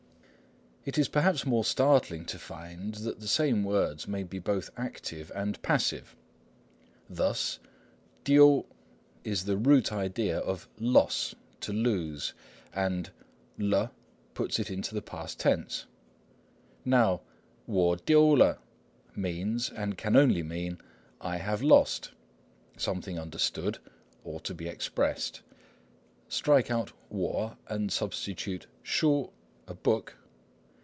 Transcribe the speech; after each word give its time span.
It 0.83 0.97
is 0.97 1.07
perhaps 1.09 1.45
more 1.45 1.63
startling 1.63 2.25
to 2.25 2.39
find 2.39 2.95
that 2.95 3.19
the 3.19 3.27
same 3.27 3.63
words 3.63 4.07
may 4.07 4.23
be 4.23 4.39
both 4.39 4.71
active 4.75 5.31
and 5.35 5.61
passive. 5.61 6.15
Thus, 7.07 7.59
丢 8.25 8.33
tiu 8.33 8.65
is 9.23 9.45
the 9.45 9.57
root 9.57 9.91
idea 9.93 10.39
of 10.39 10.67
"loss," 10.79 11.35
"to 11.59 11.71
lose," 11.71 12.33
and 12.73 13.11
了 13.59 13.91
puts 14.33 14.57
it 14.57 14.71
into 14.71 14.95
the 14.95 15.03
past 15.03 15.39
tense. 15.39 15.85
Now 16.83 17.21
我丢了 17.69 18.57
means, 19.15 19.69
and 19.69 19.95
can 19.99 20.15
only 20.15 20.41
mean, 20.41 20.79
"I 21.21 21.37
have 21.37 21.61
lost"—something 21.61 23.19
understood, 23.19 23.77
or 24.23 24.39
to 24.39 24.55
be 24.55 24.67
expressed. 24.67 25.43
Strike 26.27 26.71
out 26.71 26.91
我 27.13 27.55
and 27.67 27.91
substitute 27.91 28.65
書 28.83 29.29
"a 29.67 29.75
book." 29.75 30.17